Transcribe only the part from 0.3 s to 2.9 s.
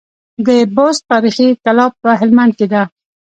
د بست تاريخي کلا په هلمند کي ده